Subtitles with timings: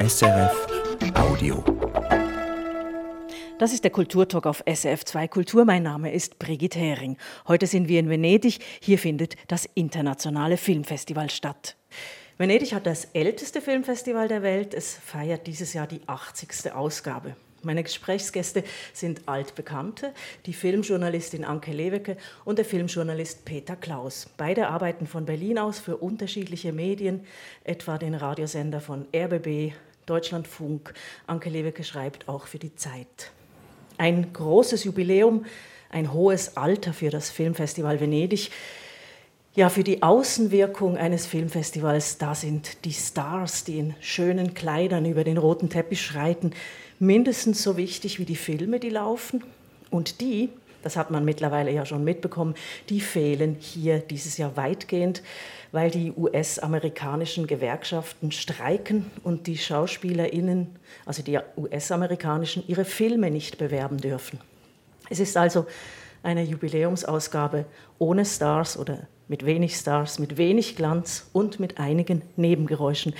[0.00, 0.68] SRF
[1.14, 1.64] Audio.
[3.58, 5.64] Das ist der Kulturtalk auf SRF 2 Kultur.
[5.64, 7.16] Mein Name ist Brigitte Hering.
[7.48, 8.60] Heute sind wir in Venedig.
[8.80, 11.76] Hier findet das internationale Filmfestival statt.
[12.36, 14.72] Venedig hat das älteste Filmfestival der Welt.
[14.72, 16.72] Es feiert dieses Jahr die 80.
[16.72, 17.34] Ausgabe.
[17.62, 18.62] Meine Gesprächsgäste
[18.92, 20.12] sind Altbekannte,
[20.46, 24.30] die Filmjournalistin Anke Lewecke und der Filmjournalist Peter Klaus.
[24.36, 27.26] Beide arbeiten von Berlin aus für unterschiedliche Medien,
[27.64, 29.72] etwa den Radiosender von RBB,
[30.08, 30.94] Deutschlandfunk.
[31.26, 33.32] Anke Lewecke schreibt auch für die Zeit.
[33.96, 35.44] Ein großes Jubiläum,
[35.90, 38.50] ein hohes Alter für das Filmfestival Venedig.
[39.54, 45.24] Ja, für die Außenwirkung eines Filmfestivals, da sind die Stars, die in schönen Kleidern über
[45.24, 46.52] den roten Teppich schreiten,
[47.00, 49.42] mindestens so wichtig wie die Filme, die laufen.
[49.90, 50.50] Und die,
[50.82, 52.54] das hat man mittlerweile ja schon mitbekommen,
[52.88, 55.22] die fehlen hier dieses Jahr weitgehend,
[55.72, 60.68] weil die US-amerikanischen Gewerkschaften streiken und die Schauspielerinnen,
[61.04, 64.40] also die US-amerikanischen, ihre Filme nicht bewerben dürfen.
[65.10, 65.66] Es ist also
[66.22, 67.64] eine Jubiläumsausgabe
[67.98, 73.14] ohne Stars oder mit wenig Stars, mit wenig Glanz und mit einigen Nebengeräuschen.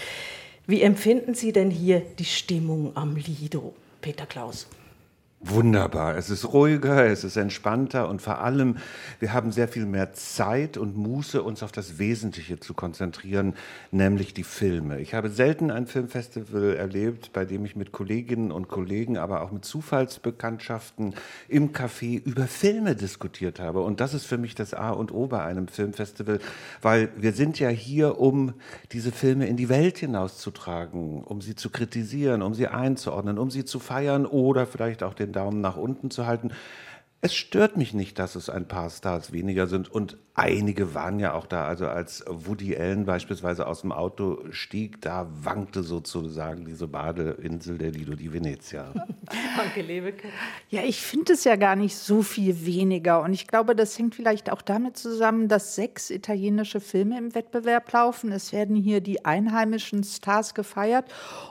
[0.67, 4.67] Wie empfinden Sie denn hier die Stimmung am Lido, Peter Klaus?
[5.41, 6.17] Wunderbar.
[6.17, 8.79] Es ist ruhiger, es ist entspannter und vor allem,
[9.21, 13.55] wir haben sehr viel mehr Zeit und Muße, uns auf das Wesentliche zu konzentrieren,
[13.93, 14.99] nämlich die Filme.
[14.99, 19.53] Ich habe selten ein Filmfestival erlebt, bei dem ich mit Kolleginnen und Kollegen, aber auch
[19.53, 21.15] mit Zufallsbekanntschaften
[21.47, 23.83] im Café über Filme diskutiert habe.
[23.83, 26.41] Und das ist für mich das A und O bei einem Filmfestival,
[26.83, 28.55] weil wir sind ja hier, um
[28.91, 33.65] diese Filme in die Welt hinauszutragen, um sie zu kritisieren, um sie einzuordnen, um sie
[33.65, 36.51] zu feiern oder vielleicht auch den den Daumen nach unten zu halten.
[37.21, 41.35] Es stört mich nicht, dass es ein paar Stars weniger sind und einige waren ja
[41.35, 41.67] auch da.
[41.67, 47.91] Also als Woody Allen beispielsweise aus dem Auto stieg, da wankte sozusagen diese Badeinsel der
[47.91, 48.95] Lido di Venezia.
[49.57, 50.29] Danke, Leweke.
[50.71, 54.15] Ja, ich finde es ja gar nicht so viel weniger und ich glaube, das hängt
[54.15, 58.31] vielleicht auch damit zusammen, dass sechs italienische Filme im Wettbewerb laufen.
[58.31, 61.07] Es werden hier die einheimischen Stars gefeiert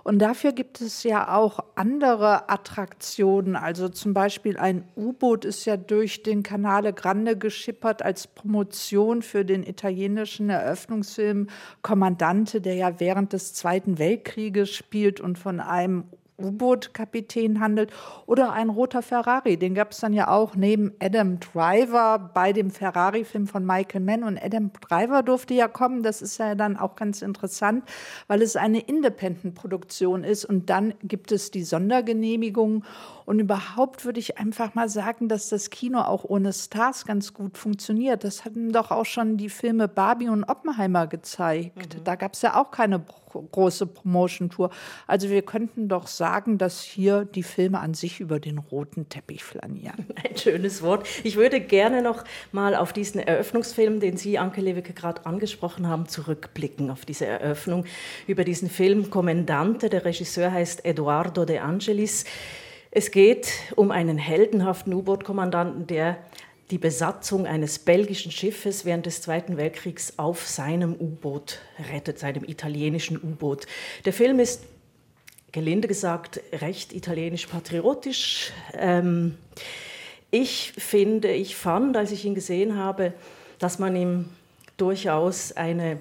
[0.05, 3.57] und dafür gibt es ja auch andere Attraktionen.
[3.57, 9.23] Also zum Beispiel ein U-Boot ist ist ja durch den Canale Grande geschippert als Promotion
[9.23, 11.47] für den italienischen Eröffnungsfilm
[11.81, 16.03] Kommandante, der ja während des Zweiten Weltkrieges spielt und von einem
[16.39, 17.91] U-Boot-Kapitän handelt
[18.25, 19.57] oder ein roter Ferrari.
[19.57, 24.23] Den gab es dann ja auch neben Adam Driver bei dem Ferrari-Film von Michael Mann.
[24.23, 26.03] Und Adam Driver durfte ja kommen.
[26.03, 27.83] Das ist ja dann auch ganz interessant,
[28.27, 30.45] weil es eine Independent-Produktion ist.
[30.45, 32.83] Und dann gibt es die Sondergenehmigung.
[33.25, 37.57] Und überhaupt würde ich einfach mal sagen, dass das Kino auch ohne Stars ganz gut
[37.57, 38.23] funktioniert.
[38.23, 41.95] Das hatten doch auch schon die Filme Barbie und Oppenheimer gezeigt.
[41.95, 42.03] Mhm.
[42.03, 44.69] Da gab es ja auch keine große Promotion-Tour.
[45.05, 49.43] Also wir könnten doch sagen, dass hier die Filme an sich über den roten Teppich
[49.43, 50.05] flanieren.
[50.15, 51.07] Ein schönes Wort.
[51.23, 56.07] Ich würde gerne noch mal auf diesen Eröffnungsfilm, den Sie, Anke Lewicke, gerade angesprochen haben,
[56.07, 57.85] zurückblicken, auf diese Eröffnung
[58.27, 59.89] über diesen Film Kommandante.
[59.89, 62.25] Der Regisseur heißt Eduardo De Angelis.
[62.91, 66.17] Es geht um einen heldenhaften U-Boot-Kommandanten, der
[66.71, 71.59] die Besatzung eines belgischen Schiffes während des Zweiten Weltkriegs auf seinem U-Boot
[71.91, 73.67] rettet, seinem italienischen U-Boot.
[74.05, 74.63] Der Film ist,
[75.53, 78.51] gelinde gesagt, recht italienisch-patriotisch.
[78.73, 79.37] Ähm,
[80.29, 83.13] ich finde, ich fand, als ich ihn gesehen habe,
[83.59, 84.25] dass man ihm
[84.75, 85.99] durchaus eine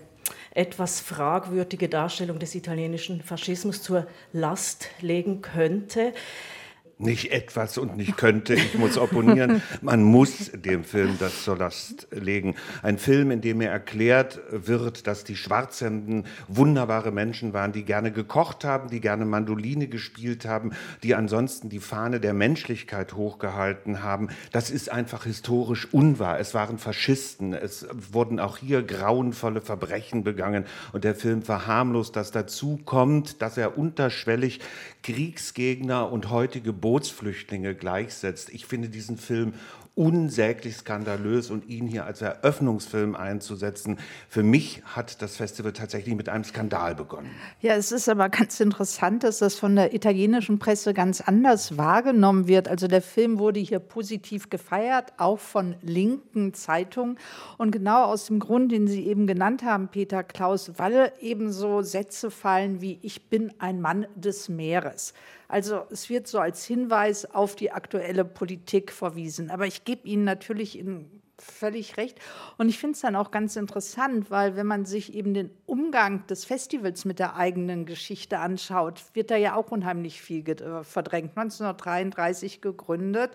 [0.52, 6.12] etwas fragwürdige Darstellung des italienischen Faschismus zur Last legen könnte
[6.98, 9.60] nicht etwas und nicht könnte, ich muss opponieren.
[9.82, 12.54] Man muss dem Film das zur Last legen.
[12.82, 18.12] Ein Film, in dem mir erklärt wird, dass die Schwarzhemden wunderbare Menschen waren, die gerne
[18.12, 24.28] gekocht haben, die gerne Mandoline gespielt haben, die ansonsten die Fahne der Menschlichkeit hochgehalten haben.
[24.52, 26.40] Das ist einfach historisch unwahr.
[26.40, 27.52] Es waren Faschisten.
[27.52, 30.64] Es wurden auch hier grauenvolle Verbrechen begangen.
[30.92, 34.60] Und der Film verharmlost das dazu kommt, dass er unterschwellig
[35.02, 38.48] Kriegsgegner und heutige Bootsflüchtlinge gleichsetzt.
[38.50, 39.54] Ich finde diesen Film
[39.96, 43.98] unsäglich skandalös und ihn hier als Eröffnungsfilm einzusetzen.
[44.28, 47.30] Für mich hat das Festival tatsächlich mit einem Skandal begonnen.
[47.60, 52.46] Ja, es ist aber ganz interessant, dass das von der italienischen Presse ganz anders wahrgenommen
[52.46, 52.68] wird.
[52.68, 57.18] Also der Film wurde hier positiv gefeiert, auch von linken Zeitungen.
[57.58, 61.82] Und genau aus dem Grund, den Sie eben genannt haben, Peter Klaus, weil eben so
[61.82, 65.14] Sätze fallen wie Ich bin ein Mann des Meeres.
[65.48, 69.50] Also es wird so als Hinweis auf die aktuelle Politik verwiesen.
[69.50, 72.18] Aber ich gebe Ihnen natürlich in völlig recht.
[72.56, 76.26] Und ich finde es dann auch ganz interessant, weil wenn man sich eben den Umgang
[76.26, 81.36] des Festivals mit der eigenen Geschichte anschaut, wird da ja auch unheimlich viel äh, verdrängt.
[81.36, 83.32] 1933 gegründet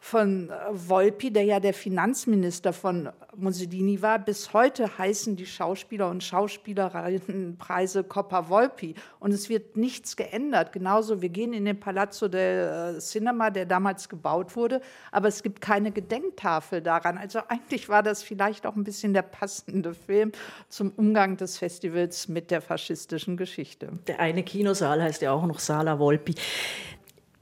[0.00, 4.18] von äh, Volpi, der ja der Finanzminister von Mussolini war.
[4.18, 8.94] Bis heute heißen die Schauspieler und Schauspielerinnen Preise Coppa Volpi.
[9.20, 10.72] Und es wird nichts geändert.
[10.72, 14.80] Genauso, wir gehen in den Palazzo del äh, Cinema, der damals gebaut wurde,
[15.12, 17.18] aber es gibt keine Gedenktafel daran.
[17.18, 20.32] Also eigentlich war das vielleicht auch ein bisschen der passende Film
[20.68, 23.90] zum Umgang des Festivals mit der faschistischen Geschichte.
[24.06, 26.34] Der eine Kinosaal heißt ja auch noch Sala Volpi.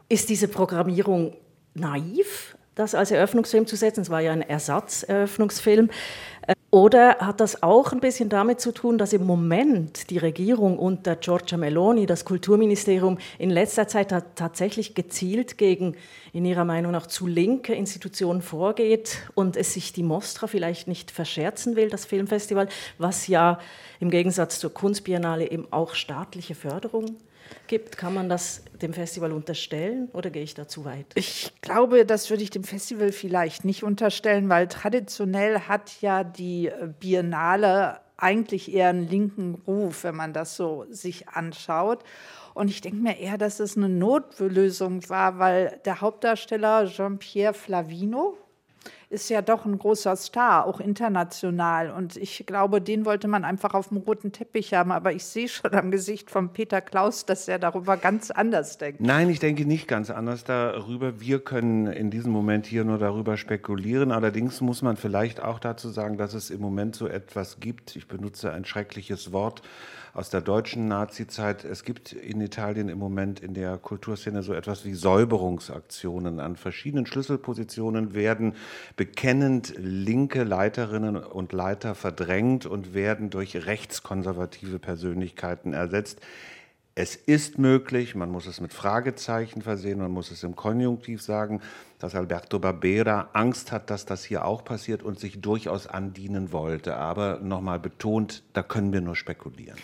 [0.08, 1.34] Ist diese Programmierung
[1.74, 4.00] naiv, das als Eröffnungsfilm zu setzen?
[4.00, 5.90] Es war ja ein Ersatzeröffnungsfilm.
[6.74, 11.14] Oder hat das auch ein bisschen damit zu tun, dass im Moment die Regierung unter
[11.14, 15.94] Giorgia Meloni, das Kulturministerium, in letzter Zeit tatsächlich gezielt gegen,
[16.32, 21.12] in ihrer Meinung nach, zu linke Institutionen vorgeht und es sich die Mostra vielleicht nicht
[21.12, 22.66] verscherzen will, das Filmfestival,
[22.98, 23.60] was ja
[24.00, 27.18] im Gegensatz zur Kunstbiennale eben auch staatliche Förderung
[27.66, 27.96] gibt.
[27.96, 31.06] Kann man das dem Festival unterstellen oder gehe ich da zu weit?
[31.14, 36.68] Ich glaube, das würde ich dem Festival vielleicht nicht unterstellen, weil traditionell hat ja die
[36.68, 42.04] äh, Biennale eigentlich eher einen linken Ruf, wenn man das so sich anschaut.
[42.54, 48.36] Und ich denke mir eher, dass es eine Notlösung war, weil der Hauptdarsteller Jean-Pierre Flavino,
[49.14, 51.90] ist ja doch ein großer Star, auch international.
[51.90, 54.92] Und ich glaube, den wollte man einfach auf dem roten Teppich haben.
[54.92, 59.00] Aber ich sehe schon am Gesicht von Peter Klaus, dass er darüber ganz anders denkt.
[59.00, 61.20] Nein, ich denke nicht ganz anders darüber.
[61.20, 64.12] Wir können in diesem Moment hier nur darüber spekulieren.
[64.12, 67.96] Allerdings muss man vielleicht auch dazu sagen, dass es im Moment so etwas gibt.
[67.96, 69.62] Ich benutze ein schreckliches Wort
[70.14, 71.64] aus der deutschen Nazizeit.
[71.64, 76.38] Es gibt in Italien im Moment in der Kulturszene so etwas wie Säuberungsaktionen.
[76.38, 78.54] An verschiedenen Schlüsselpositionen werden
[78.96, 86.20] bekennend linke Leiterinnen und Leiter verdrängt und werden durch rechtskonservative Persönlichkeiten ersetzt.
[86.94, 91.60] Es ist möglich, man muss es mit Fragezeichen versehen, man muss es im Konjunktiv sagen,
[91.98, 96.94] dass Alberto Barbera Angst hat, dass das hier auch passiert und sich durchaus andienen wollte.
[96.94, 99.78] Aber nochmal betont, da können wir nur spekulieren.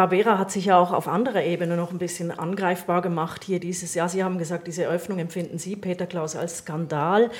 [0.00, 3.92] Barbera hat sich ja auch auf anderer Ebene noch ein bisschen angreifbar gemacht hier dieses
[3.92, 4.08] Jahr.
[4.08, 7.30] Sie haben gesagt, diese Eröffnung empfinden Sie, Peter Klaus, als Skandal.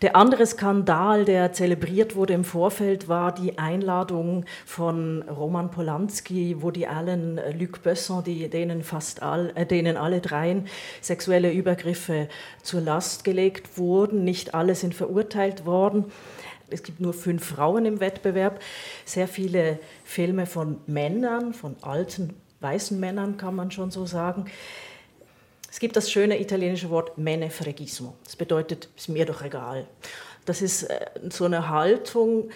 [0.00, 6.86] Der andere Skandal, der zelebriert wurde im Vorfeld, war die Einladung von Roman Polanski, Woody
[6.86, 10.68] Allen, Luc Besson, die, denen, fast all, äh, denen alle dreien
[11.02, 12.30] sexuelle Übergriffe
[12.62, 14.24] zur Last gelegt wurden.
[14.24, 16.06] Nicht alle sind verurteilt worden.
[16.70, 18.60] Es gibt nur fünf Frauen im Wettbewerb.
[19.04, 24.46] Sehr viele Filme von Männern, von alten weißen Männern kann man schon so sagen.
[25.70, 28.14] Es gibt das schöne italienische Wort mene fregismo.
[28.24, 29.86] Das bedeutet, ist mir doch egal.
[30.46, 32.50] Das ist äh, so eine Haltung,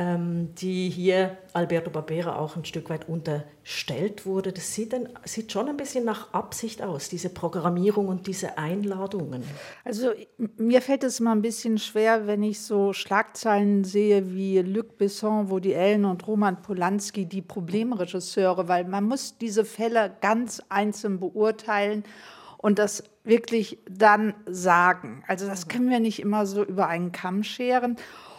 [0.00, 4.52] die hier Alberto Barbera auch ein Stück weit unterstellt wurde.
[4.52, 9.42] Das sieht, dann, sieht schon ein bisschen nach Absicht aus, diese Programmierung und diese Einladungen.
[9.84, 10.10] Also
[10.56, 15.50] mir fällt es mal ein bisschen schwer, wenn ich so Schlagzeilen sehe wie Luc Besson,
[15.50, 22.04] Woody Allen und Roman Polanski, die Problemregisseure, weil man muss diese Fälle ganz einzeln beurteilen
[22.56, 25.24] und das wirklich dann sagen.
[25.26, 27.96] Also das können wir nicht immer so über einen Kamm scheren.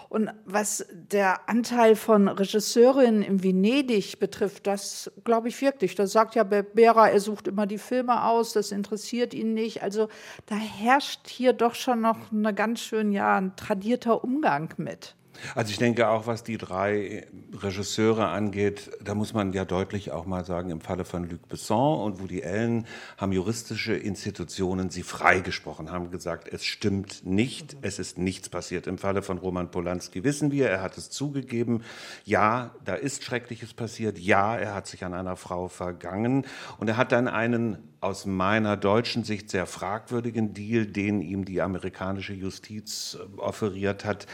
[0.10, 5.94] Und was der Anteil von Regisseurinnen in Venedig betrifft, das glaube ich wirklich.
[5.94, 9.84] Da sagt ja Bera, er sucht immer die Filme aus, das interessiert ihn nicht.
[9.84, 10.10] Also
[10.48, 15.16] da herrscht hier doch schon noch eine ganz schön ja ein tradierter Umgang mit.
[15.56, 20.26] Also ich denke auch, was die drei Regisseure angeht, da muss man ja deutlich auch
[20.26, 22.86] mal sagen, im Falle von Luc Besson und Woody Allen
[23.18, 28.88] haben juristische Institutionen sie freigesprochen, haben gesagt, es stimmt nicht, es ist nichts passiert.
[28.88, 31.84] Im Falle von Roman Polanski wissen wir, er hat es zugegeben,
[32.26, 36.46] ja, da ist Schreckliches passiert, ja, er hat sich an einer Frau vergangen.
[36.78, 41.62] Und er hat dann einen aus meiner deutschen Sicht sehr fragwürdigen Deal, den ihm die
[41.62, 44.28] amerikanische Justiz äh, offeriert hat,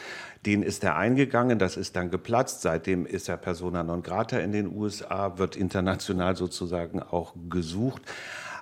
[0.45, 2.61] den ist er eingegangen, das ist dann geplatzt.
[2.61, 8.03] Seitdem ist er persona non grata in den USA, wird international sozusagen auch gesucht.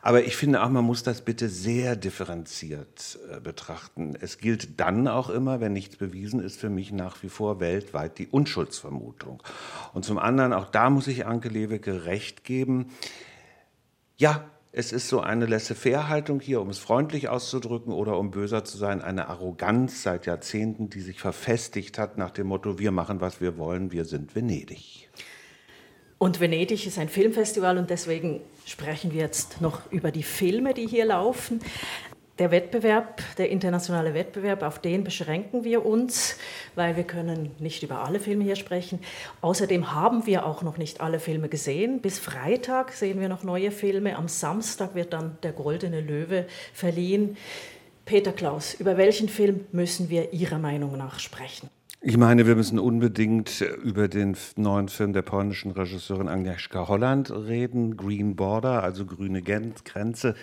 [0.05, 4.17] Aber ich finde auch, man muss das bitte sehr differenziert äh, betrachten.
[4.19, 8.17] Es gilt dann auch immer, wenn nichts bewiesen ist, für mich nach wie vor weltweit
[8.17, 9.41] die Unschuldsvermutung.
[9.93, 12.91] Und zum anderen, auch da muss ich Anke Lewicke recht geben.
[14.17, 14.43] Ja,
[14.75, 19.03] es ist so eine Laissez-faire-Haltung hier, um es freundlich auszudrücken oder um böser zu sein,
[19.03, 23.59] eine Arroganz seit Jahrzehnten, die sich verfestigt hat nach dem Motto, wir machen, was wir
[23.59, 25.09] wollen, wir sind Venedig.
[26.17, 30.87] Und Venedig ist ein Filmfestival und deswegen sprechen wir jetzt noch über die Filme, die
[30.87, 31.59] hier laufen.
[32.39, 36.37] Der Wettbewerb, der internationale Wettbewerb, auf den beschränken wir uns,
[36.73, 38.99] weil wir können nicht über alle Filme hier sprechen.
[39.41, 42.01] Außerdem haben wir auch noch nicht alle Filme gesehen.
[42.01, 44.15] Bis Freitag sehen wir noch neue Filme.
[44.15, 47.37] Am Samstag wird dann der Goldene Löwe verliehen.
[48.05, 51.69] Peter Klaus, über welchen Film müssen wir Ihrer Meinung nach sprechen?
[52.05, 57.95] Ich meine, wir müssen unbedingt über den neuen Film der polnischen Regisseurin Agnieszka Holland reden,
[57.95, 60.35] Green Border, also grüne Grenze.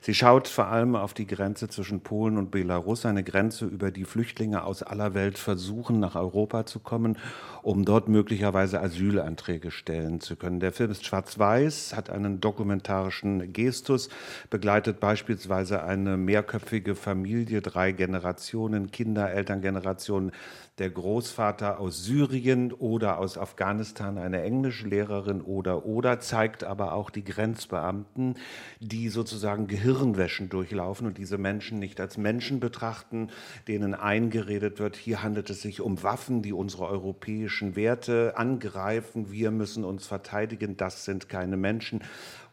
[0.00, 4.04] Sie schaut vor allem auf die Grenze zwischen Polen und Belarus, eine Grenze, über die
[4.04, 7.18] Flüchtlinge aus aller Welt versuchen, nach Europa zu kommen,
[7.62, 10.60] um dort möglicherweise Asylanträge stellen zu können.
[10.60, 14.08] Der Film ist schwarz-weiß, hat einen dokumentarischen Gestus,
[14.50, 20.30] begleitet beispielsweise eine mehrköpfige Familie, drei Generationen, Kinder, Elterngenerationen,
[20.78, 27.24] der Großvater aus Syrien oder aus Afghanistan, eine Englischlehrerin oder oder, zeigt aber auch die
[27.24, 28.36] Grenzbeamten,
[28.80, 33.30] die sozusagen Gehirnwäschen durchlaufen und diese Menschen nicht als Menschen betrachten,
[33.66, 39.50] denen eingeredet wird, hier handelt es sich um Waffen, die unsere europäischen Werte angreifen, wir
[39.50, 42.02] müssen uns verteidigen, das sind keine Menschen.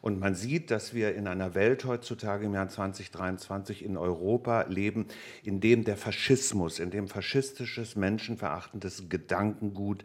[0.06, 5.06] Und man sieht, dass wir in einer Welt heutzutage im Jahr 2023 in Europa leben,
[5.42, 10.04] in dem der Faschismus, in dem faschistisches, menschenverachtendes Gedankengut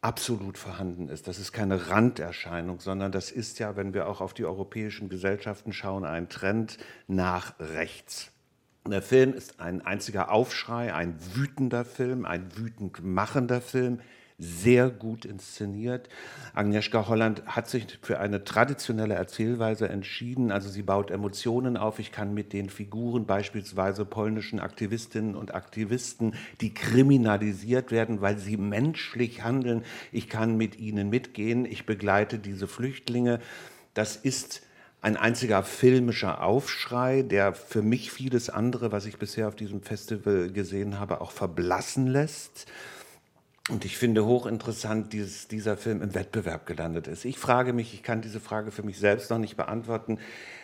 [0.00, 1.28] absolut vorhanden ist.
[1.28, 5.72] Das ist keine Randerscheinung, sondern das ist ja, wenn wir auch auf die europäischen Gesellschaften
[5.72, 8.32] schauen, ein Trend nach rechts.
[8.88, 14.00] Der Film ist ein einziger Aufschrei, ein wütender Film, ein wütend machender Film,
[14.42, 16.08] sehr gut inszeniert.
[16.54, 20.50] Agnieszka Holland hat sich für eine traditionelle Erzählweise entschieden.
[20.50, 21.98] Also sie baut Emotionen auf.
[21.98, 28.56] Ich kann mit den Figuren, beispielsweise polnischen Aktivistinnen und Aktivisten, die kriminalisiert werden, weil sie
[28.56, 31.64] menschlich handeln, ich kann mit ihnen mitgehen.
[31.64, 33.40] Ich begleite diese Flüchtlinge.
[33.94, 34.62] Das ist
[35.02, 40.50] ein einziger filmischer Aufschrei, der für mich vieles andere, was ich bisher auf diesem Festival
[40.52, 42.66] gesehen habe, auch verblassen lässt.
[43.72, 47.24] Und ich finde hochinteressant, dass dieser Film im Wettbewerb gelandet ist.
[47.24, 50.18] Ich frage mich, ich kann diese Frage für mich selbst noch nicht beantworten.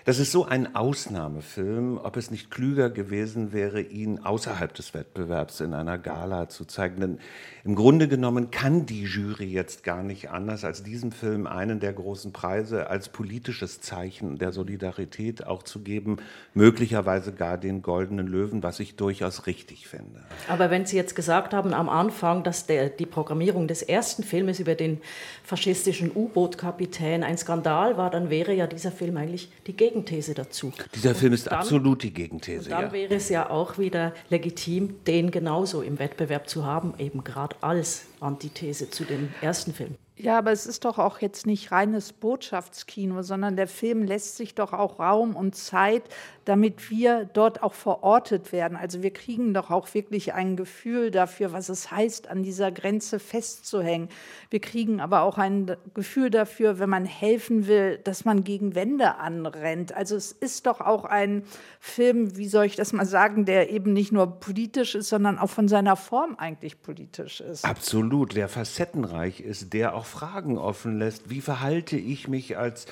[0.08, 5.60] Das ist so ein Ausnahmefilm, ob es nicht klüger gewesen wäre, ihn außerhalb des Wettbewerbs
[5.60, 6.98] in einer Gala zu zeigen.
[6.98, 7.18] Denn
[7.62, 11.92] im Grunde genommen kann die Jury jetzt gar nicht anders, als diesem Film einen der
[11.92, 16.16] großen Preise als politisches Zeichen der Solidarität auch zu geben,
[16.54, 20.22] möglicherweise gar den Goldenen Löwen, was ich durchaus richtig finde.
[20.48, 24.58] Aber wenn Sie jetzt gesagt haben am Anfang, dass der, die Programmierung des ersten Filmes
[24.58, 25.02] über den
[25.44, 30.72] faschistischen U-Boot-Kapitän ein Skandal war, dann wäre ja dieser Film eigentlich die Gegenwart Gegenthese dazu.
[30.94, 32.70] Dieser Film ist dann, absolut die Gegenthese.
[32.70, 32.92] Dann ja.
[32.92, 38.06] wäre es ja auch wieder legitim, den genauso im Wettbewerb zu haben, eben gerade als
[38.20, 39.96] Antithese zu dem ersten Film.
[40.20, 44.54] Ja, aber es ist doch auch jetzt nicht reines Botschaftskino, sondern der Film lässt sich
[44.56, 46.02] doch auch Raum und Zeit,
[46.44, 48.76] damit wir dort auch verortet werden.
[48.76, 53.20] Also wir kriegen doch auch wirklich ein Gefühl dafür, was es heißt, an dieser Grenze
[53.20, 54.08] festzuhängen.
[54.50, 59.16] Wir kriegen aber auch ein Gefühl dafür, wenn man helfen will, dass man gegen Wände
[59.16, 59.94] anrennt.
[59.94, 61.44] Also es ist doch auch ein
[61.78, 65.50] Film, wie soll ich das mal sagen, der eben nicht nur politisch ist, sondern auch
[65.50, 67.64] von seiner Form eigentlich politisch ist.
[67.64, 71.30] Absolut, der facettenreich ist, der auch Fragen offen lässt.
[71.30, 72.86] Wie verhalte ich mich als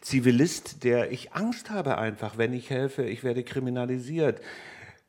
[0.00, 4.40] Zivilist, der ich Angst habe einfach, wenn ich helfe, ich werde kriminalisiert?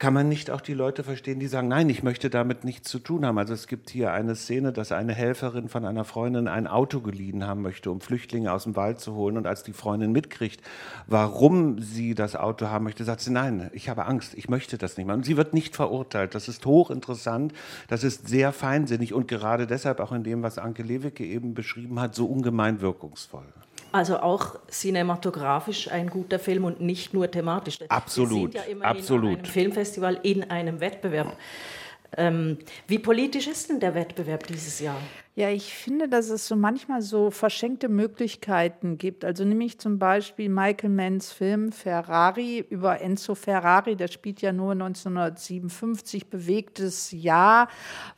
[0.01, 2.97] Kann man nicht auch die Leute verstehen, die sagen, nein, ich möchte damit nichts zu
[2.97, 3.37] tun haben?
[3.37, 7.45] Also es gibt hier eine Szene, dass eine Helferin von einer Freundin ein Auto geliehen
[7.45, 9.37] haben möchte, um Flüchtlinge aus dem Wald zu holen.
[9.37, 10.59] Und als die Freundin mitkriegt,
[11.05, 14.97] warum sie das Auto haben möchte, sagt sie, nein, ich habe Angst, ich möchte das
[14.97, 15.13] nicht mehr.
[15.13, 16.33] Und sie wird nicht verurteilt.
[16.33, 17.53] Das ist hochinteressant,
[17.87, 21.99] das ist sehr feinsinnig und gerade deshalb auch in dem, was Anke Lewicke eben beschrieben
[21.99, 23.45] hat, so ungemein wirkungsvoll.
[23.91, 27.79] Also auch cinematografisch ein guter Film und nicht nur thematisch.
[27.89, 28.53] Absolut.
[28.53, 29.31] Wir sind ja absolut.
[29.31, 31.35] In einem Filmfestival in einem Wettbewerb.
[32.17, 34.97] Ähm, wie politisch ist denn der Wettbewerb dieses Jahr?
[35.33, 39.23] Ja, ich finde, dass es so manchmal so verschenkte Möglichkeiten gibt.
[39.23, 44.73] Also nämlich zum Beispiel Michael Manns Film Ferrari über Enzo Ferrari, der spielt ja nur
[44.73, 47.69] 1957, bewegtes Jahr,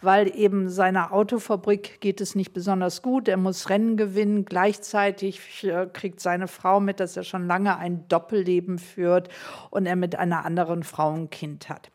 [0.01, 3.27] weil eben seiner Autofabrik geht es nicht besonders gut.
[3.27, 4.45] Er muss Rennen gewinnen.
[4.45, 9.29] Gleichzeitig äh, kriegt seine Frau mit, dass er schon lange ein Doppelleben führt
[9.69, 11.91] und er mit einer anderen Frau ein Kind hat.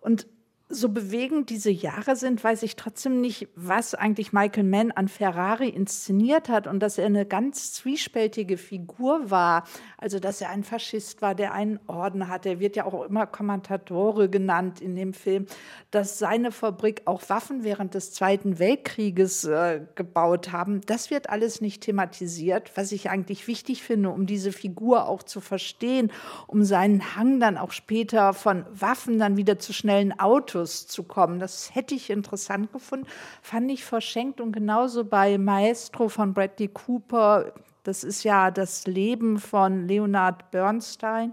[0.00, 0.26] Und
[0.68, 5.68] so bewegend diese Jahre sind, weiß ich trotzdem nicht, was eigentlich Michael Mann an Ferrari
[5.68, 9.62] inszeniert hat und dass er eine ganz zwiespältige Figur war.
[9.96, 12.48] Also, dass er ein Faschist war, der einen Orden hatte.
[12.48, 15.46] Er wird ja auch immer Kommentatore genannt in dem Film.
[15.92, 21.60] Dass seine Fabrik auch Waffen während des Zweiten Weltkrieges äh, gebaut haben, das wird alles
[21.60, 26.10] nicht thematisiert, was ich eigentlich wichtig finde, um diese Figur auch zu verstehen,
[26.48, 31.02] um seinen Hang dann auch später von Waffen dann wieder zu schnellen Autos Mythos zu
[31.02, 31.38] kommen.
[31.38, 33.06] Das hätte ich interessant gefunden,
[33.42, 34.40] fand ich verschenkt.
[34.40, 41.32] Und genauso bei Maestro von Bradley Cooper, das ist ja das Leben von Leonard Bernstein.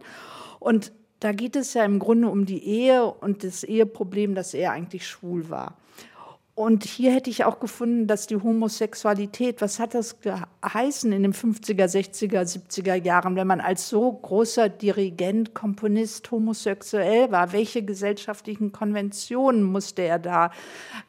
[0.59, 4.71] Und da geht es ja im Grunde um die Ehe und das Eheproblem, dass er
[4.71, 5.77] eigentlich schwul war.
[6.55, 11.33] Und hier hätte ich auch gefunden, dass die Homosexualität, was hat das geheißen in den
[11.33, 17.53] 50er, 60er, 70er Jahren, wenn man als so großer Dirigent, Komponist homosexuell war?
[17.53, 20.51] Welche gesellschaftlichen Konventionen musste er da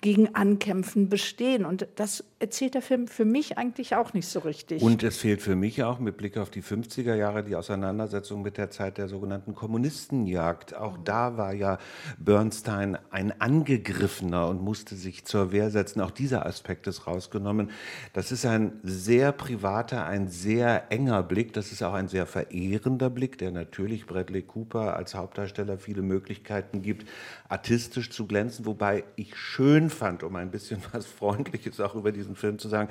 [0.00, 1.66] gegen ankämpfen, bestehen?
[1.66, 4.82] Und das erzählt der Film für mich eigentlich auch nicht so richtig.
[4.82, 8.58] Und es fehlt für mich auch mit Blick auf die 50er Jahre die Auseinandersetzung mit
[8.58, 10.76] der Zeit der sogenannten Kommunistenjagd.
[10.76, 11.78] Auch da war ja
[12.18, 16.02] Bernstein ein Angegriffener und musste sich zur Wehr setzen.
[16.02, 17.70] Auch dieser Aspekt ist rausgenommen.
[18.12, 21.54] Das ist ein sehr privater, ein sehr enger Blick.
[21.54, 26.82] Das ist auch ein sehr verehrender Blick, der natürlich Bradley Cooper als Hauptdarsteller viele Möglichkeiten
[26.82, 27.08] gibt,
[27.48, 28.66] artistisch zu glänzen.
[28.66, 32.88] Wobei ich schön fand, um ein bisschen was Freundliches auch über diesen Film zu sagen,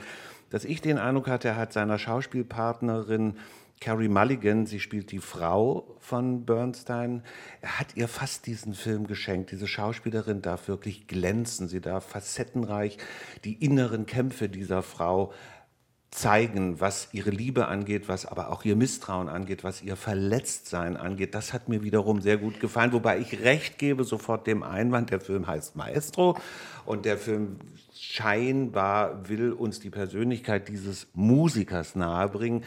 [0.50, 3.36] dass ich den Eindruck hatte, er hat seiner Schauspielpartnerin
[3.84, 7.22] Carrie Mulligan, sie spielt die Frau von Bernstein.
[7.60, 9.52] Er hat ihr fast diesen Film geschenkt.
[9.52, 11.68] Diese Schauspielerin darf wirklich glänzen.
[11.68, 12.98] Sie darf facettenreich
[13.44, 15.34] die inneren Kämpfe dieser Frau
[16.14, 21.34] zeigen, was ihre Liebe angeht, was aber auch ihr Misstrauen angeht, was ihr Verletztsein angeht.
[21.34, 25.20] Das hat mir wiederum sehr gut gefallen, wobei ich recht gebe sofort dem Einwand, der
[25.20, 26.38] Film heißt Maestro
[26.86, 27.58] und der Film
[27.96, 32.64] scheinbar will uns die Persönlichkeit dieses Musikers nahebringen.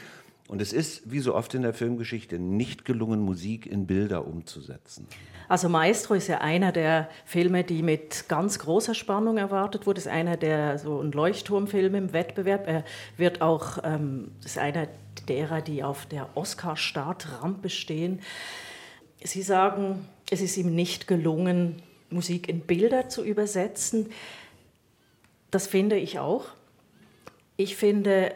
[0.49, 5.09] Und es ist, wie so oft in der Filmgeschichte, nicht gelungen, Musik in Bilder umzusetzen.
[5.49, 9.99] Also Maestro ist ja einer der Filme, die mit ganz großer Spannung erwartet wurde.
[9.99, 12.69] Ist einer der so ein Leuchtturmfilme im Wettbewerb.
[12.69, 12.85] Er
[13.17, 14.87] wird auch, ähm, ist einer
[15.29, 18.21] derer, die auf der Oscar-Startrampe stehen.
[19.23, 24.11] Sie sagen, es ist ihm nicht gelungen, Musik in Bilder zu übersetzen.
[25.51, 26.47] Das finde ich auch.
[27.57, 28.33] Ich finde,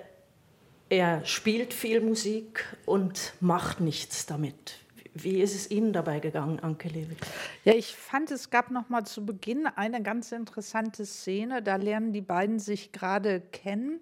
[0.90, 4.76] er spielt viel Musik und macht nichts damit.
[5.14, 7.18] Wie ist es Ihnen dabei gegangen, Anke Lewit?
[7.64, 11.62] Ja, ich fand, es gab noch mal zu Beginn eine ganz interessante Szene.
[11.62, 14.00] Da lernen die beiden sich gerade kennen.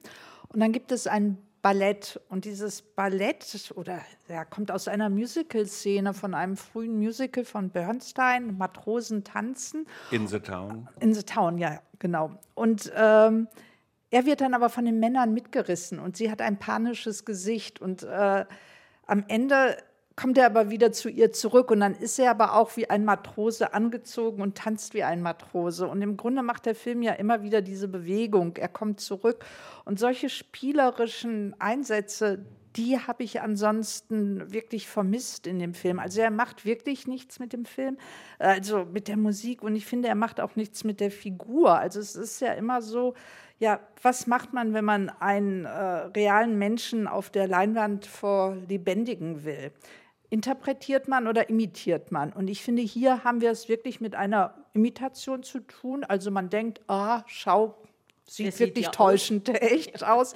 [0.48, 2.20] Und dann gibt es ein Ballett.
[2.28, 8.56] Und dieses Ballett oder ja, kommt aus einer Musical-Szene von einem frühen Musical von Bernstein,
[8.56, 9.86] Matrosen tanzen.
[10.10, 10.88] In the Town.
[11.00, 12.38] In the Town, ja, genau.
[12.54, 13.48] Und ähm,
[14.10, 18.02] er wird dann aber von den Männern mitgerissen und sie hat ein panisches Gesicht und
[18.02, 18.44] äh,
[19.06, 19.76] am Ende
[20.18, 23.04] kommt er aber wieder zu ihr zurück und dann ist er aber auch wie ein
[23.04, 25.86] Matrose angezogen und tanzt wie ein Matrose.
[25.86, 28.56] Und im Grunde macht der Film ja immer wieder diese Bewegung.
[28.56, 29.44] Er kommt zurück
[29.84, 32.44] und solche spielerischen Einsätze,
[32.74, 36.00] die habe ich ansonsten wirklich vermisst in dem Film.
[36.00, 37.96] Also er macht wirklich nichts mit dem Film,
[38.40, 41.78] also mit der Musik und ich finde, er macht auch nichts mit der Figur.
[41.78, 43.14] Also es ist ja immer so,
[43.58, 49.44] ja, was macht man, wenn man einen äh, realen Menschen auf der Leinwand vor lebendigen
[49.44, 49.72] will?
[50.30, 52.32] Interpretiert man oder imitiert man?
[52.32, 56.04] Und ich finde, hier haben wir es wirklich mit einer Imitation zu tun.
[56.04, 57.82] Also man denkt, ah, schau,
[58.28, 59.56] Sieht, sieht wirklich ja täuschend aus.
[59.60, 60.34] echt aus.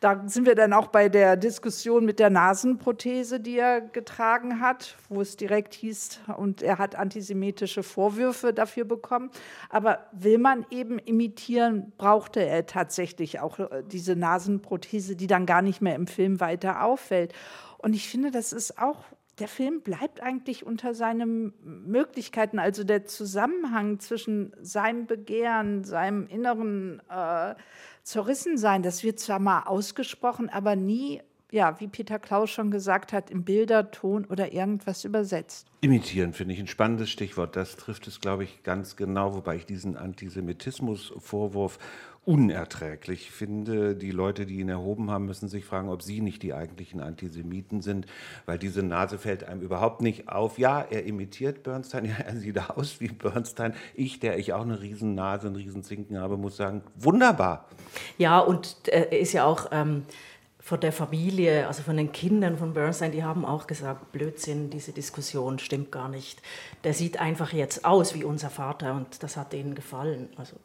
[0.00, 4.96] Da sind wir dann auch bei der Diskussion mit der Nasenprothese, die er getragen hat,
[5.10, 9.30] wo es direkt hieß, und er hat antisemitische Vorwürfe dafür bekommen.
[9.68, 15.60] Aber will man eben imitieren, brauchte er tatsächlich auch äh, diese Nasenprothese, die dann gar
[15.60, 17.34] nicht mehr im Film weiter auffällt.
[17.78, 19.04] Und ich finde, das ist auch
[19.38, 22.58] der Film bleibt eigentlich unter seinen Möglichkeiten.
[22.58, 27.54] Also der Zusammenhang zwischen seinem Begehren, seinem inneren äh,
[28.02, 31.20] Zerrissensein, das wird zwar mal ausgesprochen, aber nie,
[31.52, 35.68] ja, wie Peter Klaus schon gesagt hat, in Bilder, Ton oder irgendwas übersetzt.
[35.80, 37.54] Imitieren finde ich ein spannendes Stichwort.
[37.54, 41.78] Das trifft es, glaube ich, ganz genau, wobei ich diesen Antisemitismus-Vorwurf
[42.26, 43.94] unerträglich finde.
[43.94, 47.82] Die Leute, die ihn erhoben haben, müssen sich fragen, ob sie nicht die eigentlichen Antisemiten
[47.82, 48.06] sind,
[48.46, 50.58] weil diese Nase fällt einem überhaupt nicht auf.
[50.58, 53.74] Ja, er imitiert Bernstein, ja, er sieht aus wie Bernstein.
[53.94, 57.68] Ich, der ich auch eine riesen Nase, einen riesen Zinken habe, muss sagen, wunderbar.
[58.18, 60.02] Ja, und äh, er ist ja auch ähm,
[60.66, 64.90] von der Familie, also von den Kindern von Bernstein, die haben auch gesagt, Blödsinn, diese
[64.90, 66.42] Diskussion stimmt gar nicht.
[66.82, 70.28] Der sieht einfach jetzt aus wie unser Vater und das hat ihnen gefallen.
[70.34, 70.56] Also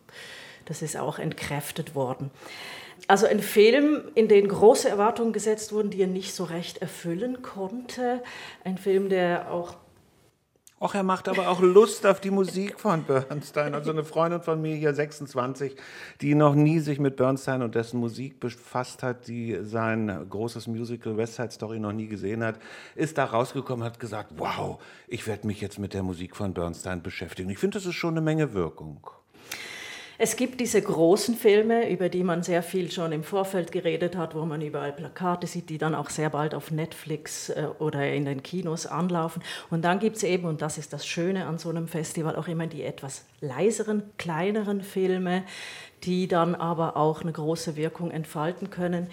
[0.66, 2.32] das ist auch entkräftet worden.
[3.08, 7.44] Also ein Film, in den große Erwartungen gesetzt wurden, die er nicht so recht erfüllen
[7.44, 8.24] konnte.
[8.64, 9.76] Ein Film, der auch
[10.82, 13.76] Och, er macht aber auch Lust auf die Musik von Bernstein.
[13.76, 15.76] Also eine Freundin von mir hier, 26,
[16.22, 21.18] die noch nie sich mit Bernstein und dessen Musik befasst hat, die sein großes Musical
[21.18, 22.56] West Side Story noch nie gesehen hat,
[22.96, 27.04] ist da rausgekommen, hat gesagt, wow, ich werde mich jetzt mit der Musik von Bernstein
[27.04, 27.52] beschäftigen.
[27.52, 29.08] Ich finde, das ist schon eine Menge Wirkung.
[30.24, 34.36] Es gibt diese großen Filme, über die man sehr viel schon im Vorfeld geredet hat,
[34.36, 38.26] wo man überall Plakate sieht, die dann auch sehr bald auf Netflix äh, oder in
[38.26, 39.42] den Kinos anlaufen.
[39.72, 42.48] Und dann gibt es eben, und das ist das Schöne an so einem Festival, auch
[42.48, 45.42] immer die etwas leiseren, kleineren Filme,
[46.04, 49.08] die dann aber auch eine große Wirkung entfalten können.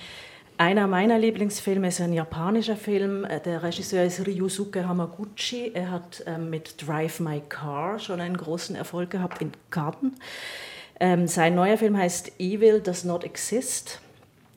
[0.59, 3.27] Einer meiner Lieblingsfilme ist ein japanischer Film.
[3.47, 5.71] Der Regisseur ist Ryusuke Hamaguchi.
[5.73, 10.12] Er hat ähm, mit Drive My Car schon einen großen Erfolg gehabt in Cannes.
[11.00, 14.00] Ähm, sein neuer Film heißt Evil Does Not Exist.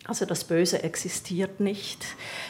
[0.05, 2.05] Also das Böse existiert nicht.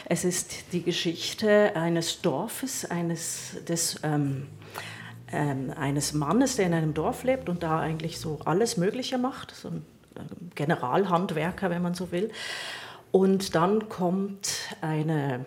[0.06, 4.48] Es ist die Geschichte eines Dorfes, eines, des, ähm,
[5.30, 9.54] ähm, eines Mannes, der in einem Dorf lebt und da eigentlich so alles Mögliche macht,
[9.54, 9.84] so ein
[10.54, 12.30] Generalhandwerker, wenn man so will.
[13.10, 15.44] Und dann kommt eine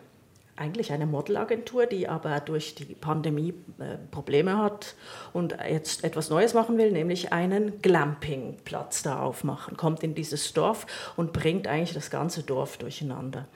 [0.58, 4.96] eigentlich eine Modelagentur, die aber durch die Pandemie äh, Probleme hat
[5.34, 9.76] und jetzt etwas Neues machen will, nämlich einen Glampingplatz da aufmachen.
[9.76, 10.88] Kommt in dieses Dorf
[11.18, 13.48] und bringt eigentlich das ganze Dorf durcheinander.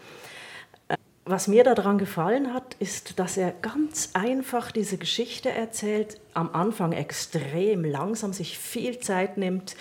[0.89, 6.53] Äh, was mir daran gefallen hat, ist, dass er ganz einfach diese Geschichte erzählt, am
[6.53, 9.77] Anfang extrem langsam, sich viel Zeit nimmt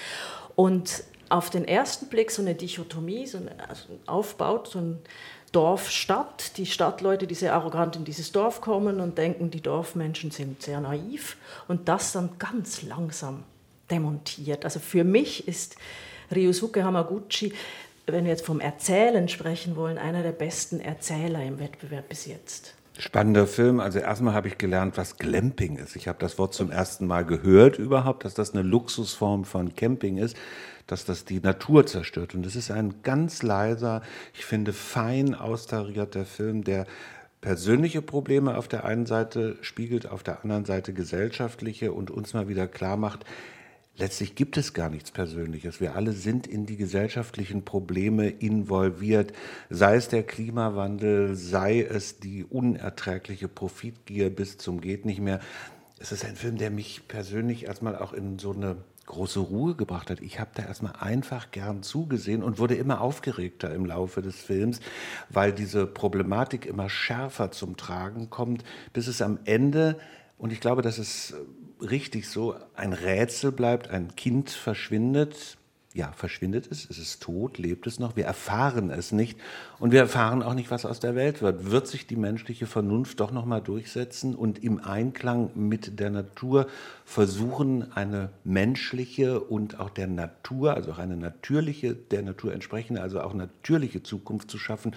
[0.55, 4.99] und auf den ersten Blick so eine Dichotomie so eine, also aufbaut, so ein
[5.53, 10.31] Dorf, Stadt, die Stadtleute, die sehr arrogant in dieses Dorf kommen und denken, die Dorfmenschen
[10.31, 11.37] sind sehr naiv
[11.69, 13.45] und das dann ganz langsam
[13.91, 14.65] demontiert.
[14.65, 15.77] Also für mich ist
[16.35, 17.53] Ryosuke Hamaguchi,
[18.07, 22.75] wenn wir jetzt vom Erzählen sprechen wollen, einer der besten Erzähler im Wettbewerb bis jetzt.
[22.99, 23.81] Spannender Film.
[23.81, 25.97] Also erstmal habe ich gelernt, was Glamping ist.
[25.97, 30.19] Ich habe das Wort zum ersten Mal gehört überhaupt, dass das eine Luxusform von Camping
[30.19, 30.37] ist
[30.89, 32.35] dass das die Natur zerstört.
[32.35, 34.03] Und es ist ein ganz leiser,
[34.35, 36.87] ich finde, fein austarierter Film, der
[37.41, 42.49] persönliche Probleme auf der einen Seite spiegelt, auf der anderen Seite gesellschaftliche und uns mal
[42.49, 43.25] wieder klar macht,
[43.99, 45.81] letztlich gibt es gar nichts Persönliches.
[45.81, 49.33] Wir alle sind in die gesellschaftlichen Probleme involviert,
[49.69, 55.41] sei es der Klimawandel, sei es die unerträgliche Profitgier bis zum geht nicht mehr.
[55.99, 60.11] Es ist ein Film, der mich persönlich erstmal auch in so eine große Ruhe gebracht
[60.11, 60.21] hat.
[60.21, 64.81] Ich habe da erstmal einfach gern zugesehen und wurde immer aufgeregter im Laufe des Films,
[65.31, 69.99] weil diese Problematik immer schärfer zum Tragen kommt, bis es am Ende,
[70.37, 71.35] und ich glaube, das ist
[71.81, 75.59] richtig so, ein Rätsel bleibt, ein Kind verschwindet,
[75.95, 79.39] ja, verschwindet es, es ist tot, lebt es noch, wir erfahren es nicht
[79.79, 81.71] und wir erfahren auch nicht, was aus der Welt wird.
[81.71, 86.69] Wird sich die menschliche Vernunft doch nochmal durchsetzen und im Einklang mit der Natur
[87.05, 93.21] versuchen, eine menschliche und auch der Natur, also auch eine natürliche, der Natur entsprechende, also
[93.21, 94.95] auch natürliche Zukunft zu schaffen?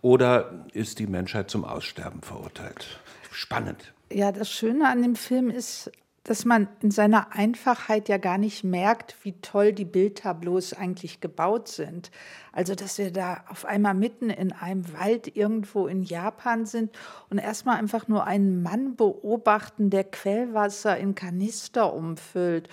[0.00, 2.98] Oder ist die Menschheit zum Aussterben verurteilt?
[3.30, 3.92] Spannend.
[4.12, 5.90] Ja, das Schöne an dem Film ist
[6.24, 11.68] dass man in seiner Einfachheit ja gar nicht merkt, wie toll die Bildtableaus eigentlich gebaut
[11.68, 12.10] sind.
[12.52, 16.96] Also, dass wir da auf einmal mitten in einem Wald irgendwo in Japan sind
[17.30, 22.68] und erstmal einfach nur einen Mann beobachten, der Quellwasser in Kanister umfüllt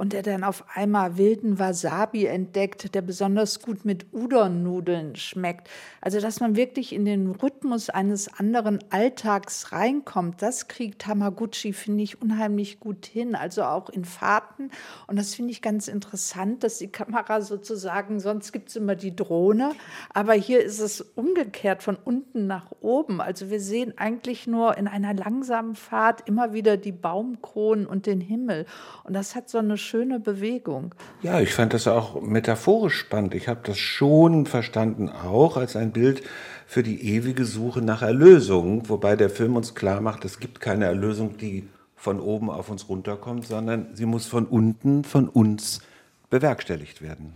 [0.00, 5.68] und der dann auf einmal wilden Wasabi entdeckt, der besonders gut mit Udon-Nudeln schmeckt.
[6.00, 12.02] Also, dass man wirklich in den Rhythmus eines anderen Alltags reinkommt, das kriegt Tamaguchi, finde
[12.02, 13.34] ich, unheimlich gut hin.
[13.34, 14.70] Also auch in Fahrten.
[15.06, 19.14] Und das finde ich ganz interessant, dass die Kamera sozusagen, sonst gibt es immer die
[19.14, 19.72] Drohne,
[20.14, 23.20] aber hier ist es umgekehrt von unten nach oben.
[23.20, 28.22] Also wir sehen eigentlich nur in einer langsamen Fahrt immer wieder die Baumkronen und den
[28.22, 28.64] Himmel.
[29.04, 30.94] Und das hat so eine schöne Bewegung.
[31.20, 33.34] Ja, ich fand das auch metaphorisch spannend.
[33.34, 36.22] Ich habe das schon verstanden, auch als ein Bild
[36.66, 40.84] für die ewige Suche nach Erlösung, wobei der Film uns klar macht, es gibt keine
[40.84, 45.82] Erlösung, die von oben auf uns runterkommt, sondern sie muss von unten, von uns
[46.30, 47.32] bewerkstelligt werden.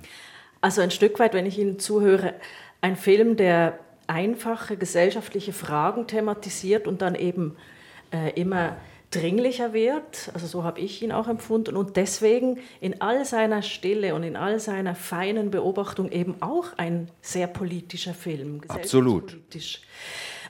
[0.60, 2.34] Also ein Stück weit, wenn ich Ihnen zuhöre,
[2.80, 7.56] ein Film, der einfache gesellschaftliche Fragen thematisiert und dann eben
[8.12, 8.76] äh, immer
[9.14, 14.14] dringlicher wird, also so habe ich ihn auch empfunden und deswegen in all seiner Stille
[14.14, 18.62] und in all seiner feinen Beobachtung eben auch ein sehr politischer Film.
[18.68, 19.36] Absolut.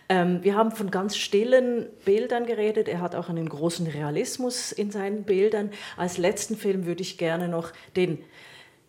[0.08, 2.88] Ähm, wir haben von ganz stillen Bildern geredet.
[2.88, 5.70] Er hat auch einen großen Realismus in seinen Bildern.
[5.96, 8.18] Als letzten Film würde ich gerne noch den,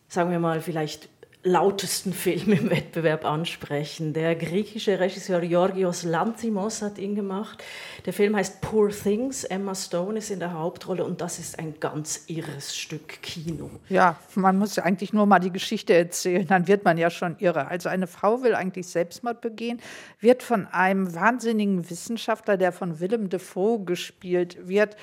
[0.07, 1.09] sagen wir mal, vielleicht
[1.45, 4.13] lautesten Film im Wettbewerb ansprechen.
[4.13, 7.63] Der griechische Regisseur Georgios Lanthimos hat ihn gemacht.
[8.08, 9.43] Der Film heißt Poor Things.
[9.43, 13.69] Emma Stone ist in der Hauptrolle und das ist ein ganz irres Stück Kino.
[13.89, 17.67] Ja, man muss eigentlich nur mal die Geschichte erzählen, dann wird man ja schon irre.
[17.67, 19.79] Also eine Frau will eigentlich Selbstmord begehen,
[20.19, 24.97] wird von einem wahnsinnigen Wissenschaftler, der von Willem Dafoe gespielt wird,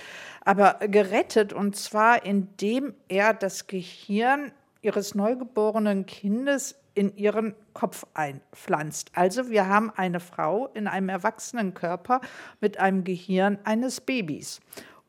[0.45, 4.51] aber gerettet und zwar indem er das Gehirn
[4.83, 9.13] ihres neugeborenen Kindes in ihren Kopf einpflanzt.
[9.15, 12.21] Also wir haben eine Frau in einem erwachsenen Körper
[12.61, 14.61] mit einem Gehirn eines Babys.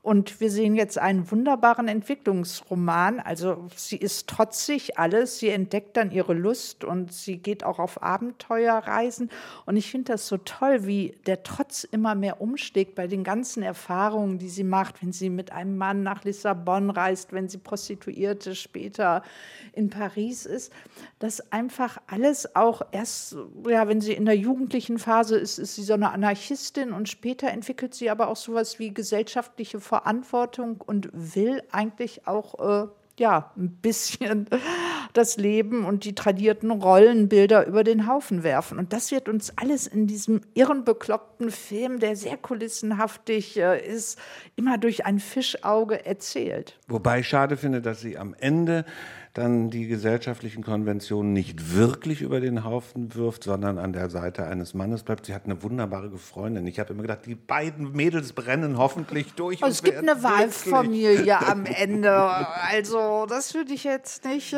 [0.04, 3.22] Und wir sehen jetzt einen wunderbaren Entwicklungsroman.
[3.22, 5.40] Also sie ist trotzig alles.
[5.40, 9.30] Sie entdeckt dann ihre Lust und sie geht auch auf Abenteuerreisen.
[9.66, 13.64] Und ich finde das so toll, wie der Trotz immer mehr umschlägt bei den ganzen
[13.64, 18.56] Erfahrungen, die sie macht, wenn sie mit einem Mann nach Lissabon reist, wenn sie Prostituierte
[18.56, 19.24] später
[19.72, 20.74] in Paris ist.
[21.20, 25.84] Dass einfach alles auch erst, ja, wenn sie in der jugendlichen Phase ist, ist sie
[25.84, 31.62] so eine Anarchistin und später entwickelt sie aber auch sowas wie gesellschaftliche Verantwortung und will
[31.72, 32.88] eigentlich auch äh,
[33.20, 34.50] ja, ein bisschen
[35.14, 38.80] das Leben und die tradierten Rollenbilder über den Haufen werfen.
[38.80, 44.18] Und das wird uns alles in diesem irren, bekloppten Film, der sehr kulissenhaftig äh, ist,
[44.56, 46.80] immer durch ein Fischauge erzählt.
[46.88, 48.86] Wobei ich schade finde, dass sie am Ende
[49.34, 54.76] dann die gesellschaftlichen Konventionen nicht wirklich über den Haufen wirft, sondern an der Seite eines
[54.76, 55.26] Mannes bleibt.
[55.26, 56.68] Sie hat eine wunderbare Freundin.
[56.68, 59.64] Ich habe immer gedacht, die beiden Mädels brennen hoffentlich durch.
[59.64, 62.14] Also es gibt eine Wahlfamilie am Ende.
[62.14, 64.54] Also das würde ich jetzt nicht.
[64.54, 64.58] Äh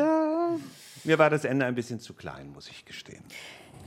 [1.04, 3.24] Mir war das Ende ein bisschen zu klein, muss ich gestehen.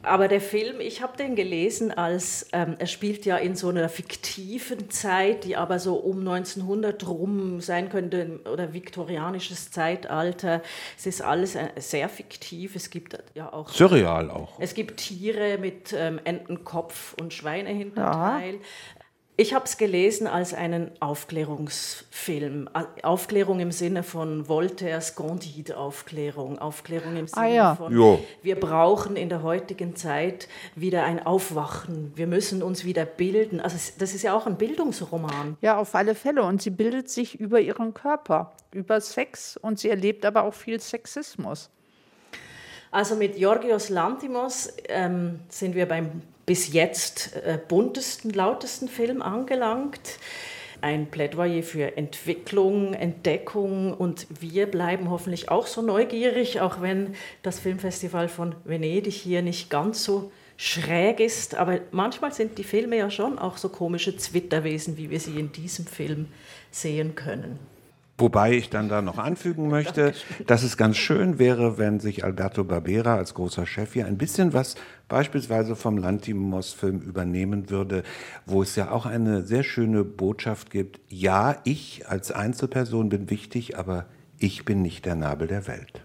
[0.03, 3.89] Aber der Film, ich habe den gelesen als, ähm, er spielt ja in so einer
[3.89, 10.61] fiktiven Zeit, die aber so um 1900 rum sein könnte oder viktorianisches Zeitalter.
[10.97, 12.75] Es ist alles äh, sehr fiktiv.
[12.75, 13.69] Es gibt ja auch.
[13.69, 14.59] Surreal auch.
[14.59, 18.59] Es gibt Tiere mit ähm, Entenkopf und Schweinehinterteil.
[19.39, 22.69] Ich habe es gelesen als einen Aufklärungsfilm.
[23.03, 26.59] Aufklärung im Sinne von Voltaires Candide-Aufklärung.
[26.59, 27.75] Aufklärung im Sinne ah, ja.
[27.75, 28.19] von, jo.
[28.41, 32.11] wir brauchen in der heutigen Zeit wieder ein Aufwachen.
[32.15, 33.61] Wir müssen uns wieder bilden.
[33.61, 35.55] Also das ist ja auch ein Bildungsroman.
[35.61, 36.43] Ja, auf alle Fälle.
[36.43, 39.55] Und sie bildet sich über ihren Körper, über Sex.
[39.55, 41.69] Und sie erlebt aber auch viel Sexismus.
[42.91, 50.17] Also mit Georgios Lantimos ähm, sind wir beim bis jetzt äh, buntesten, lautesten Film angelangt.
[50.81, 57.59] Ein Plädoyer für Entwicklung, Entdeckung und wir bleiben hoffentlich auch so neugierig, auch wenn das
[57.59, 61.53] Filmfestival von Venedig hier nicht ganz so schräg ist.
[61.53, 65.51] Aber manchmal sind die Filme ja schon auch so komische Zwitterwesen, wie wir sie in
[65.51, 66.29] diesem Film
[66.71, 67.59] sehen können.
[68.19, 70.13] Wobei ich dann da noch anfügen möchte,
[70.45, 74.51] dass es ganz schön wäre, wenn sich Alberto Barbera als großer Chef hier ein bisschen
[74.51, 74.75] was
[75.07, 78.03] beispielsweise vom Lantimos-Film übernehmen würde,
[78.45, 80.99] wo es ja auch eine sehr schöne Botschaft gibt.
[81.07, 84.05] Ja, ich als Einzelperson bin wichtig, aber
[84.37, 86.01] ich bin nicht der Nabel der Welt.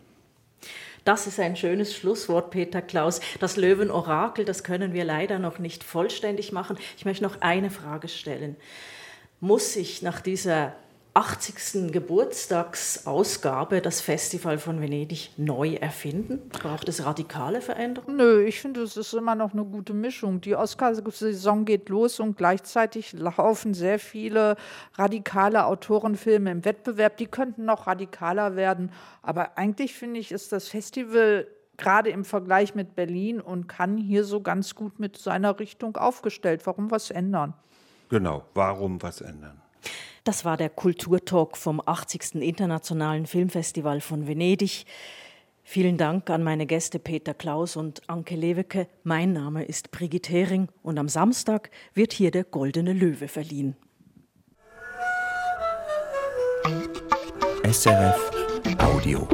[1.04, 3.20] Das ist ein schönes Schlusswort, Peter Klaus.
[3.40, 6.78] Das Löwenorakel, das können wir leider noch nicht vollständig machen.
[6.96, 8.56] Ich möchte noch eine Frage stellen.
[9.40, 10.74] Muss sich nach dieser
[11.16, 11.92] 80.
[11.92, 16.48] Geburtstagsausgabe das Festival von Venedig neu erfinden?
[16.48, 18.16] Braucht es radikale Veränderungen?
[18.16, 20.40] Nö, ich finde, es ist immer noch eine gute Mischung.
[20.40, 24.56] Die Oscarsaison geht los und gleichzeitig laufen sehr viele
[24.94, 27.16] radikale Autorenfilme im Wettbewerb.
[27.18, 28.90] Die könnten noch radikaler werden.
[29.22, 31.46] Aber eigentlich finde ich, ist das Festival
[31.76, 36.66] gerade im Vergleich mit Berlin und kann hier so ganz gut mit seiner Richtung aufgestellt.
[36.66, 37.54] Warum was ändern?
[38.08, 39.60] Genau, warum was ändern?
[40.24, 42.36] Das war der Kulturtalk vom 80.
[42.36, 44.86] Internationalen Filmfestival von Venedig.
[45.62, 48.88] Vielen Dank an meine Gäste Peter Klaus und Anke Lewecke.
[49.02, 53.76] Mein Name ist Brigitte Hering und am Samstag wird hier der Goldene Löwe verliehen.
[57.70, 58.30] SRF
[58.78, 59.28] Audio.